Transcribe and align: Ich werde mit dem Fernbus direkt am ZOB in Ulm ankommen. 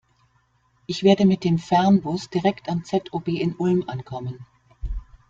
Ich 0.87 1.03
werde 1.03 1.27
mit 1.27 1.43
dem 1.43 1.59
Fernbus 1.59 2.27
direkt 2.31 2.69
am 2.69 2.83
ZOB 2.83 3.27
in 3.27 3.55
Ulm 3.57 3.87
ankommen. 3.87 4.43